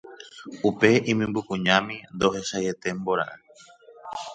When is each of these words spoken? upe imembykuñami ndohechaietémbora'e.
upe 0.69 0.89
imembykuñami 1.11 1.97
ndohechaietémbora'e. 2.15 3.35